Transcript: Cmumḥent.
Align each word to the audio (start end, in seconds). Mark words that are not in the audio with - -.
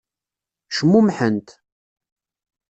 Cmumḥent. 0.77 1.49